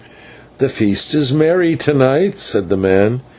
[0.57, 3.21] "The feast is merry to night," said the man.